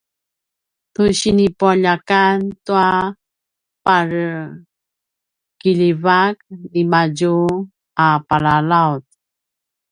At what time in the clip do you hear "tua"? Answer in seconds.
2.65-2.89